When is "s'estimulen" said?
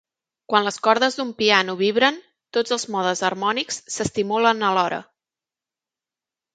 3.97-4.65